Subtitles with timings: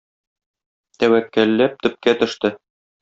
[1.03, 2.57] Тәвәккәлләп төпкә төште.